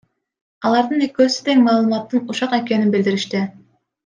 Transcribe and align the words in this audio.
Алардын 0.69 1.03
экөөсү 1.07 1.45
тең 1.49 1.61
маалыматтын 1.67 2.27
ушак 2.37 2.57
экенин 2.61 2.97
билдиришти. 2.97 3.45